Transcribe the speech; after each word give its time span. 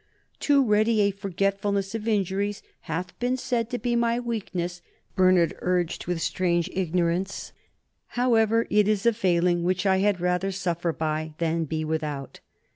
"Too 0.39 0.65
ready 0.65 1.01
a 1.01 1.11
forgetfulness 1.11 1.93
of 1.93 2.07
injuries 2.07 2.63
hath 2.89 3.19
been 3.19 3.37
said 3.37 3.69
to 3.69 3.77
be 3.77 3.95
my 3.95 4.19
weakness," 4.19 4.81
Bernard 5.15 5.53
urged 5.61 6.07
with 6.07 6.23
strange 6.23 6.67
ignorance. 6.73 7.53
"However, 8.17 8.65
it 8.71 8.87
is 8.87 9.05
a 9.05 9.13
failing 9.13 9.63
which 9.63 9.85
I 9.85 9.97
had 9.97 10.19
rather 10.19 10.51
suffer 10.51 10.91
by 10.91 11.35
than 11.37 11.65
be 11.65 11.85
without." 11.85 12.39